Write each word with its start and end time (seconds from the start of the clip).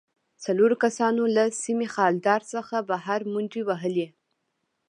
څلورو 0.43 0.75
کسانو 0.83 1.23
له 1.35 1.43
سیم 1.61 1.79
خاردار 1.93 2.41
څخه 2.53 2.75
بهر 2.89 3.19
منډې 3.31 3.61
وهلې 3.67 4.07